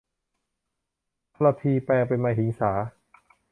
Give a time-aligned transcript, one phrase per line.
[1.35, 2.71] ทรพีแปลงเป็นมหิงสา